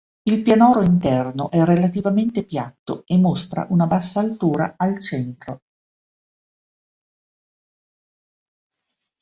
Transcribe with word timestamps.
Il 0.23 0.41
pianoro 0.41 0.81
interno 0.81 1.51
è 1.51 1.63
relativamente 1.63 2.43
piatto 2.43 3.03
e 3.05 3.19
mostra 3.19 3.67
una 3.69 3.85
bassa 3.85 4.19
altura 4.19 4.73
al 4.75 4.99
centro. 4.99 5.61